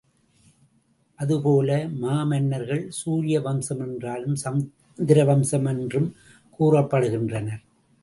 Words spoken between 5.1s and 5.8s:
வம்சம்